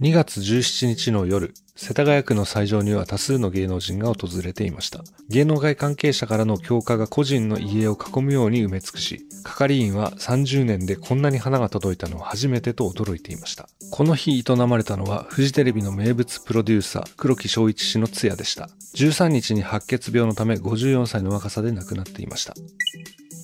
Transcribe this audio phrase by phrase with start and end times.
[0.00, 5.02] 2月17日の夜世田谷区の斎場には多数の芸能人が訪れていました。
[5.28, 13.68] 芸能界関係者からの強化が個人の家を囲むように埋め尽くし係員は30年でこんなに花が届いたのは初めてと驚いていました。
[13.90, 18.68] この日営まれたのはフジテレビの名物プロデューサー黒木昭一氏の通夜でした。
[18.94, 22.54] 13日に白血病のため54歳の若さで亡くなっていました。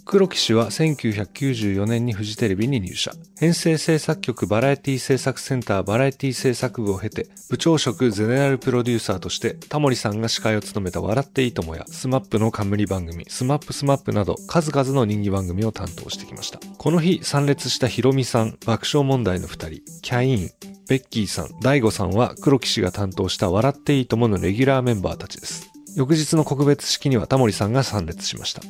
[0.06, 3.12] 黒木氏は1994年にフジテレビに入社。
[3.40, 16.60] 編成制作局バラエティ制作センターバラエティ制作部を経て、部長職ゼネラルプロデューサーとして、タモリさんが司会を務めた笑っていいともや、 SMAPの冠番組、 SMAP SMAP など、数々の人気番組を担当してきました。
[16.76, 20.50] この日、参列したヒロミさん、爆笑問題の二人、キャイ〜ン、
[20.86, 25.70] ベッキーさん、大悟さんは黒木氏が担当した笑っていいとものレギュラーメンバーたちです。
[25.96, 28.60] 翌日の告別式にはタモリさんが参列しました。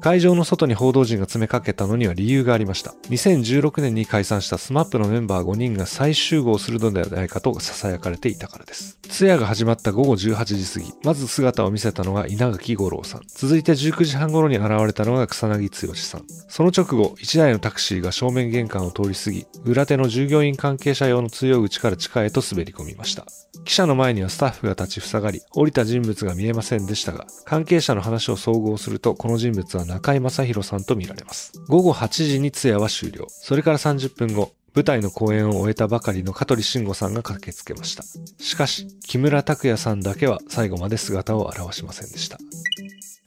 [0.00, 2.94] 会場の外に報道陣が詰めかけたのには理由がありました。
[3.08, 8.98] 2016年に解散した SMAP のメンバー5人が再集合するのではないかと囁かれていたからです。
[9.08, 13.22] 通夜が始まった午後18時過ぎ、まず姿を見せたのが稲垣吾郎さん。
[13.26, 16.24] 続いて19時半頃に現れたのが草薙剛さん。
[16.48, 23.26] その直後、1台のタクシーが正面玄関を通り過ぎ、裏手の従業員関係者用の通用口から地下へと滑り込みました。
[23.64, 31.52] 記者の前にはスタッフが立ちふさがり、降りた人物が見えませんでしたが、関係者の話を総合すると、この人物は中井正宏さんと見られます。
[31.68, 33.26] 午後8時に通夜は終了。
[33.28, 38.04] それから30分後、舞台の公演を終えたばかりの香取慎吾さんが駆けつけました。
[38.42, 42.38] しかし、木村拓哉さんだけは最後まで姿を現しませんでした。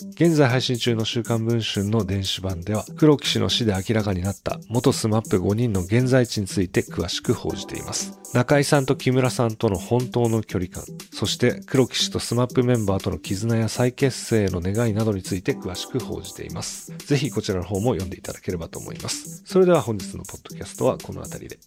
[0.01, 8.17] 現在配信中の週刊文春の電子版では、黒木氏の死で明らかになった元スマップ5人の現在地について詳しく報じています。
[8.33, 16.93] 中井さんと木村さんとの本当の距離感、そして黒木氏とスマップメンバーとの絆や再結成への願いなどについて詳しく報じています。
[16.97, 19.43] ぜひこちらの方も読んでいただければと思います。
[19.45, 21.59] それでは本日のポッドキャストはこの辺りで。